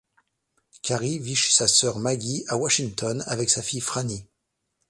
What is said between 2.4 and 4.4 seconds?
à Washington, avec sa fille Frannie.